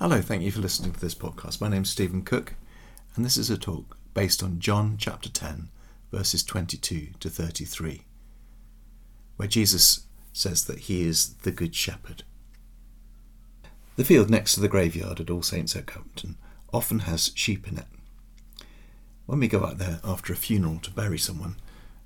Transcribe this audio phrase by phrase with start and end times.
[0.00, 1.60] Hello, thank you for listening to this podcast.
[1.60, 2.54] My name's Stephen Cook,
[3.16, 5.70] and this is a talk based on John chapter 10,
[6.12, 8.04] verses 22 to 33,
[9.34, 12.22] where Jesus says that he is the Good Shepherd.
[13.96, 16.36] The field next to the graveyard at All Saints Okehampton
[16.72, 17.88] often has sheep in it.
[19.26, 21.56] When we go out there after a funeral to bury someone,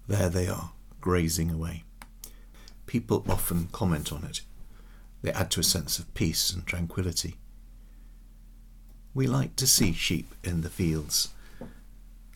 [0.08, 0.72] there they are,
[1.02, 1.84] grazing away.
[2.86, 4.40] People often comment on it.
[5.20, 7.36] They add to a sense of peace and tranquility.
[9.14, 11.28] We like to see sheep in the fields.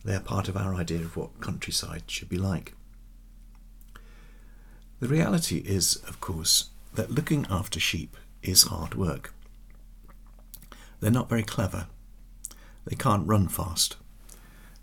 [0.05, 2.73] They are part of our idea of what countryside should be like.
[4.99, 9.33] The reality is, of course, that looking after sheep is hard work.
[10.99, 11.87] They're not very clever.
[12.85, 13.97] They can't run fast.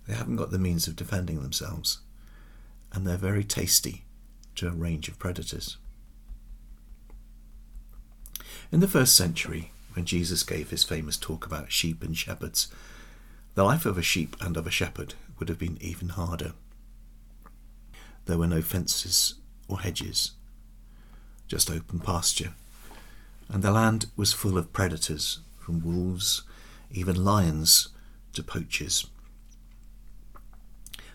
[0.07, 1.99] They haven't got the means of defending themselves.
[2.93, 4.05] And they're very tasty
[4.57, 5.79] to a range of predators.
[8.71, 12.69] In the first century, when Jesus gave his famous talk about sheep and shepherds,
[13.55, 16.53] the life of a sheep and of a shepherd would have been even harder.
[18.27, 19.35] There were no fences
[19.69, 20.33] or hedges,
[21.47, 22.55] just open pasture,
[23.49, 26.43] and the land was full of predators, from wolves,
[26.91, 27.89] even lions,
[28.33, 29.07] to poachers.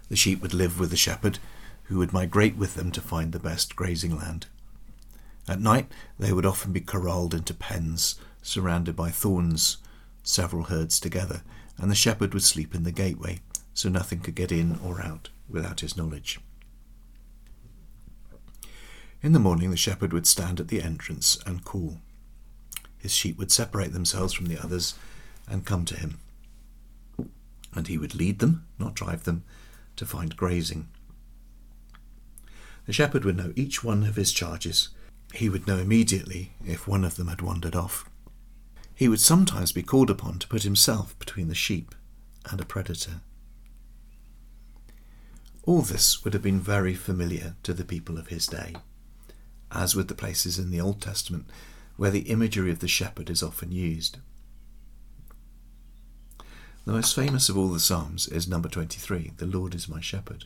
[0.09, 1.40] The sheep would live with the shepherd,
[1.84, 4.46] who would migrate with them to find the best grazing land.
[5.48, 9.78] At night, they would often be corralled into pens surrounded by thorns,
[10.23, 11.42] several herds together,
[11.78, 13.40] and the shepherd would sleep in the gateway,
[13.73, 16.40] so nothing could get in or out without his knowledge.
[19.22, 21.98] In the morning, the shepherd would stand at the entrance and call.
[22.98, 24.96] His sheep would separate themselves from the others
[25.48, 26.20] and come to him.
[27.74, 29.44] And he would lead them, not drive them,
[29.98, 30.88] to find grazing.
[32.86, 34.90] The shepherd would know each one of his charges.
[35.34, 38.09] He would know immediately if one of them had wandered off.
[39.00, 41.95] He would sometimes be called upon to put himself between the sheep
[42.52, 43.22] and a predator.
[45.64, 48.75] All this would have been very familiar to the people of his day,
[49.72, 51.46] as with the places in the Old Testament
[51.96, 54.18] where the imagery of the shepherd is often used.
[56.84, 60.44] The most famous of all the Psalms is number 23, The Lord is my shepherd.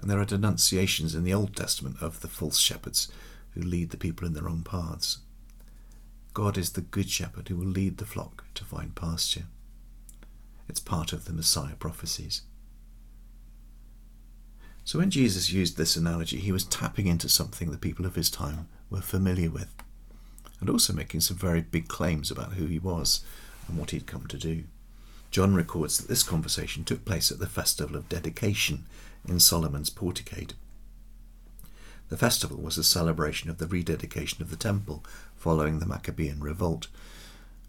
[0.00, 3.10] And there are denunciations in the Old Testament of the false shepherds
[3.54, 5.18] who lead the people in the wrong paths.
[6.34, 9.44] God is the good shepherd who will lead the flock to find pasture.
[10.68, 12.42] It's part of the Messiah prophecies.
[14.84, 18.30] So when Jesus used this analogy, he was tapping into something the people of his
[18.30, 19.74] time were familiar with,
[20.60, 23.24] and also making some very big claims about who he was
[23.68, 24.64] and what he'd come to do.
[25.30, 28.86] John records that this conversation took place at the festival of dedication
[29.28, 30.52] in Solomon's porticade.
[32.12, 35.02] The festival was a celebration of the rededication of the temple
[35.34, 36.88] following the Maccabean revolt,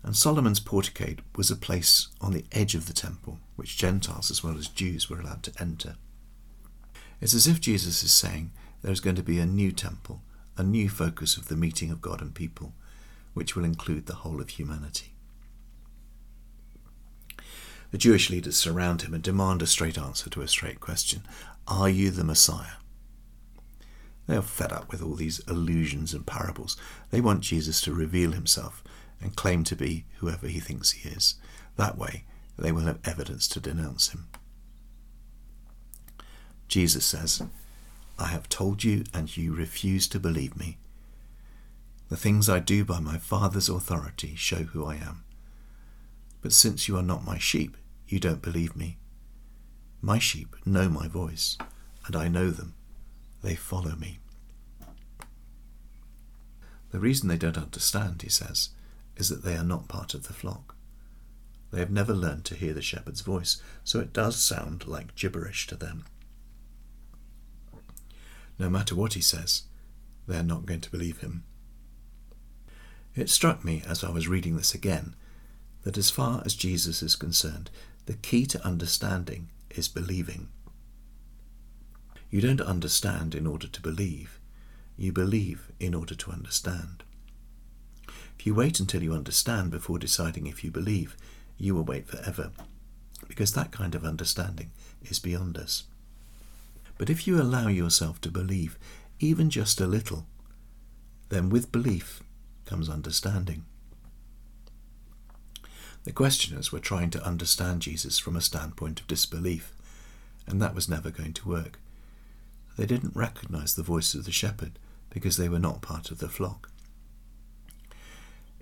[0.03, 4.43] and Solomon's porticade was a place on the edge of the temple which Gentiles as
[4.43, 5.95] well as Jews were allowed to enter.
[7.21, 10.21] It's as if Jesus is saying there is going to be a new temple,
[10.57, 12.73] a new focus of the meeting of God and people,
[13.33, 15.13] which will include the whole of humanity.
[17.91, 21.23] The Jewish leaders surround him and demand a straight answer to a straight question
[21.65, 22.82] Are you the Messiah?
[24.27, 26.77] They are fed up with all these illusions and parables.
[27.11, 28.83] They want Jesus to reveal himself
[29.21, 31.35] and claim to be whoever he thinks he is.
[31.75, 32.23] That way,
[32.57, 34.27] they will have evidence to denounce him.
[36.67, 37.43] Jesus says,
[38.17, 40.77] I have told you, and you refuse to believe me.
[42.09, 45.23] The things I do by my Father's authority show who I am.
[46.41, 47.75] But since you are not my sheep,
[48.07, 48.97] you don't believe me.
[50.01, 51.57] My sheep know my voice,
[52.05, 52.75] and I know them
[53.43, 54.19] they follow me.
[56.91, 58.69] The reason they don't understand, he says,
[59.17, 60.75] is that they are not part of the flock.
[61.71, 65.67] They have never learned to hear the shepherd's voice, so it does sound like gibberish
[65.67, 66.05] to them.
[68.59, 69.63] No matter what he says,
[70.27, 71.43] they are not going to believe him.
[73.15, 75.15] It struck me as I was reading this again
[75.83, 77.69] that as far as Jesus is concerned,
[78.05, 80.49] the key to understanding is believing.
[82.33, 84.39] You don't understand in order to believe.
[84.97, 87.03] You believe in order to understand.
[88.39, 91.15] If you wait until you understand before deciding if you believe,
[91.59, 92.49] you will wait forever,
[93.27, 94.71] because that kind of understanding
[95.03, 95.83] is beyond us.
[96.97, 98.79] But if you allow yourself to believe,
[99.19, 100.25] even just a little,
[101.29, 102.23] then with belief
[102.65, 103.63] comes understanding.
[106.03, 109.71] The questioners were trying to understand Jesus from a standpoint of disbelief,
[110.47, 111.77] and that was never going to work.
[112.77, 114.79] They didn't recognize the voice of the shepherd
[115.09, 116.69] because they were not part of the flock.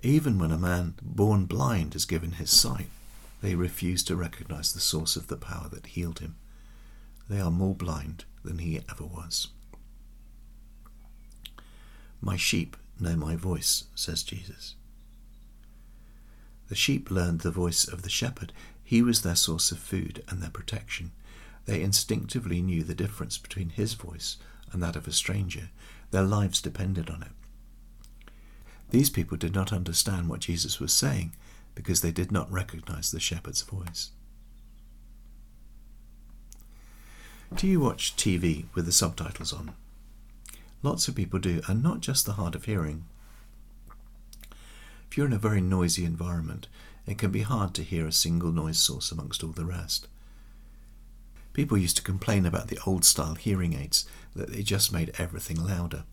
[0.02, 2.88] Even when a man born blind is given his sight,
[3.40, 6.36] they refuse to recognize the source of the power that healed him.
[7.28, 9.48] They are more blind than he ever was.
[12.20, 14.74] My sheep know my voice, says Jesus.
[16.68, 18.52] The sheep learned the voice of the shepherd.
[18.84, 21.12] He was their source of food and their protection.
[21.66, 24.36] They instinctively knew the difference between his voice
[24.72, 25.70] and that of a stranger.
[26.10, 27.30] Their lives depended on it.
[28.90, 31.32] These people did not understand what Jesus was saying
[31.74, 34.10] because they did not recognize the shepherd's voice.
[37.54, 39.72] Do you watch TV with the subtitles on?
[40.82, 43.04] Lots of people do, and not just the hard of hearing.
[45.08, 46.66] If you're in a very noisy environment,
[47.06, 50.08] it can be hard to hear a single noise source amongst all the rest.
[51.52, 55.62] People used to complain about the old style hearing aids, that they just made everything
[55.62, 56.04] louder.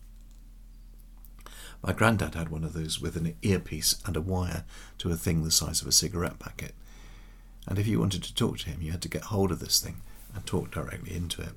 [1.82, 4.64] My granddad had one of those with an earpiece and a wire
[4.98, 6.74] to a thing the size of a cigarette packet.
[7.66, 9.80] And if you wanted to talk to him, you had to get hold of this
[9.80, 10.02] thing
[10.34, 11.52] and talk directly into it.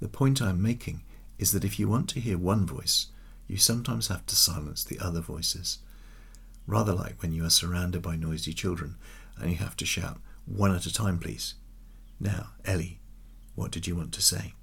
[0.00, 1.02] The point I'm making
[1.38, 3.08] is that if you want to hear one voice,
[3.46, 5.78] you sometimes have to silence the other voices.
[6.66, 8.96] Rather like when you are surrounded by noisy children
[9.36, 11.54] and you have to shout, one at a time, please.
[12.20, 13.00] Now, Ellie,
[13.54, 14.54] what did you want to say?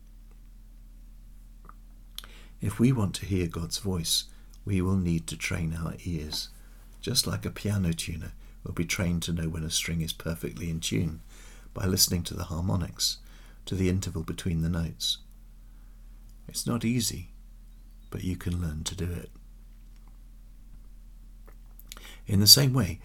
[2.62, 4.26] If we want to hear God's voice,
[4.66, 6.50] we will need to train our ears,
[7.02, 8.34] just like a piano tuner
[8.64, 11.22] will be trained to know when a string is perfectly in tune
[11.74, 13.18] by listening to the harmonics,
[13.66, 15.20] to the interval between the notes.
[16.48, 17.30] It's not easy,
[18.10, 19.30] but you can learn to do it.
[22.28, 23.00] In the same way,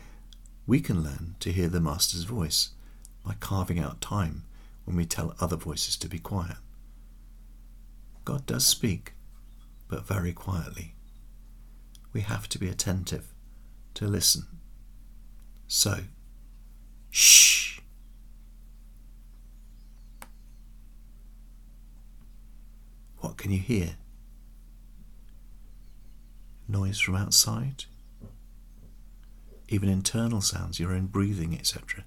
[0.67, 2.71] we can learn to hear the Master's voice
[3.25, 4.45] by carving out time
[4.85, 6.57] when we tell other voices to be quiet.
[8.25, 9.13] God does speak,
[9.89, 10.95] but very quietly.
[12.13, 13.35] We have to be attentive
[13.95, 14.47] to listen.
[15.67, 16.01] So,
[17.11, 17.81] shh.
[23.19, 23.97] What can you hear?
[26.69, 27.85] Noise from outside?
[29.69, 32.05] Even internal sounds, your own breathing, etc.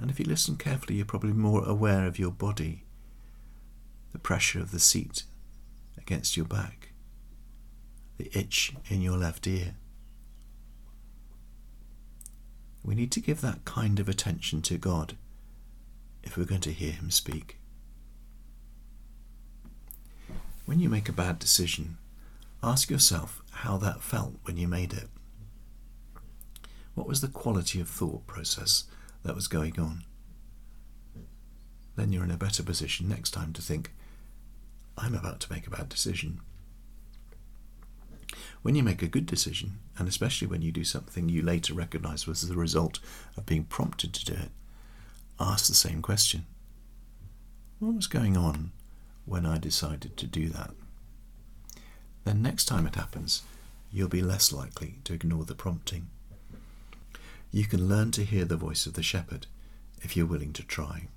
[0.00, 2.84] And if you listen carefully, you're probably more aware of your body,
[4.12, 5.24] the pressure of the seat
[5.96, 6.90] against your back,
[8.16, 9.74] the itch in your left ear.
[12.84, 15.16] We need to give that kind of attention to God
[16.22, 17.58] if we're going to hear Him speak.
[20.64, 21.98] When you make a bad decision,
[22.62, 25.08] ask yourself how that felt when you made it.
[26.98, 28.82] What was the quality of thought process
[29.22, 30.02] that was going on?
[31.94, 33.92] Then you're in a better position next time to think,
[34.96, 36.40] I'm about to make a bad decision.
[38.62, 42.26] When you make a good decision, and especially when you do something you later recognize
[42.26, 42.98] was the result
[43.36, 44.50] of being prompted to do it,
[45.38, 46.46] ask the same question
[47.78, 48.72] What was going on
[49.24, 50.72] when I decided to do that.
[52.24, 53.42] Then next time it happens,
[53.92, 56.08] you'll be less likely to ignore the prompting.
[57.50, 59.46] You can learn to hear the voice of the shepherd
[60.02, 61.08] if you're willing to try.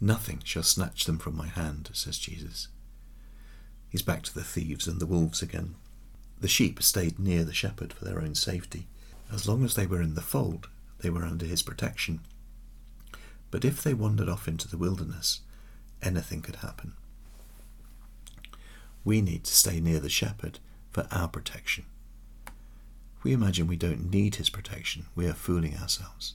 [0.00, 2.68] Nothing shall snatch them from my hand, says Jesus.
[3.88, 5.74] He's back to the thieves and the wolves again.
[6.40, 8.88] The sheep stayed near the shepherd for their own safety.
[9.32, 12.20] As long as they were in the fold, they were under his protection.
[13.50, 15.40] But if they wandered off into the wilderness,
[16.02, 16.92] anything could happen.
[19.04, 20.58] We need to stay near the shepherd
[20.90, 21.84] for our protection.
[23.26, 26.34] We imagine we don't need his protection, we are fooling ourselves.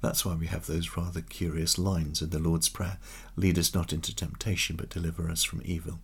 [0.00, 2.96] That's why we have those rather curious lines in the Lord's Prayer
[3.36, 6.00] lead us not into temptation, but deliver us from evil.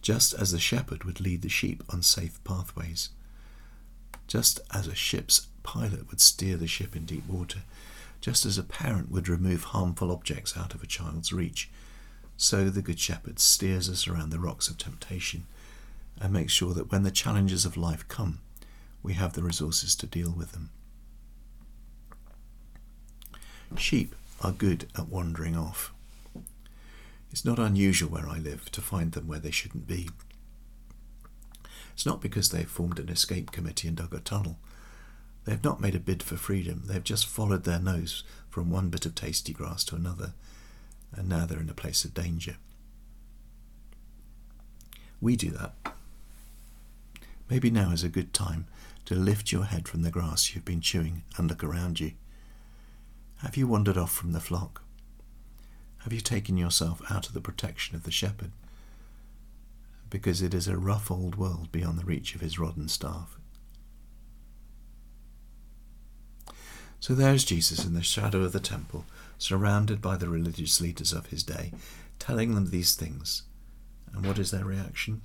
[0.00, 3.08] Just as the shepherd would lead the sheep on safe pathways,
[4.28, 7.62] just as a ship's pilot would steer the ship in deep water,
[8.20, 11.68] just as a parent would remove harmful objects out of a child's reach,
[12.36, 15.48] so the Good Shepherd steers us around the rocks of temptation
[16.20, 18.38] and makes sure that when the challenges of life come,
[19.02, 20.70] we have the resources to deal with them.
[23.76, 25.92] Sheep are good at wandering off.
[27.30, 30.10] It's not unusual where I live to find them where they shouldn't be.
[31.94, 34.58] It's not because they've formed an escape committee and dug a tunnel.
[35.44, 38.70] They have not made a bid for freedom, they have just followed their nose from
[38.70, 40.34] one bit of tasty grass to another,
[41.12, 42.56] and now they're in a place of danger.
[45.20, 45.91] We do that.
[47.52, 48.64] Maybe now is a good time
[49.04, 52.12] to lift your head from the grass you've been chewing and look around you.
[53.42, 54.80] Have you wandered off from the flock?
[55.98, 58.52] Have you taken yourself out of the protection of the shepherd
[60.08, 63.38] because it is a rough old world beyond the reach of his rod and staff.
[67.00, 69.04] So there's Jesus in the shadow of the temple,
[69.36, 71.72] surrounded by the religious leaders of his day,
[72.18, 73.42] telling them these things.
[74.14, 75.20] And what is their reaction?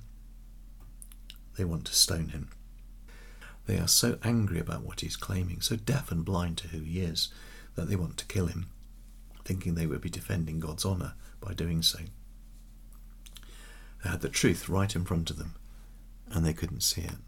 [1.58, 2.50] They want to stone him.
[3.66, 7.00] They are so angry about what he's claiming, so deaf and blind to who he
[7.00, 7.30] is,
[7.74, 8.70] that they want to kill him,
[9.44, 11.98] thinking they would be defending God's honour by doing so.
[14.04, 15.56] They had the truth right in front of them,
[16.30, 17.18] and they couldn't see it.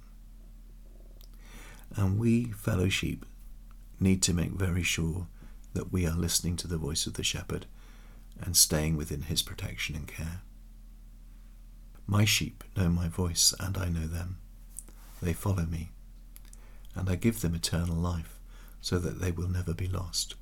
[1.97, 3.27] And we, fellow sheep,
[3.99, 5.27] need to make very sure
[5.75, 7.67] that we are listening to the voice of the shepherd
[8.41, 10.43] and staying within his protection and care.
[12.11, 14.39] My sheep know my voice, and I know them.
[15.23, 15.91] They follow me,
[16.97, 18.37] and I give them eternal life,
[18.81, 20.35] so that they will never be lost.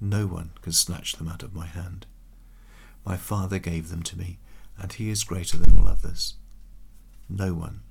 [0.00, 2.06] No one can snatch them out of my hand.
[3.04, 4.38] My Father gave them to me,
[4.78, 6.36] and he is greater than all others.
[7.28, 7.82] No one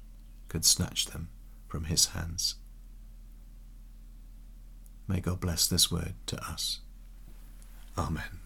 [0.50, 1.30] can snatch them
[1.68, 2.56] from his hands.
[5.08, 6.80] May God bless this word to us.
[7.96, 8.43] Amen.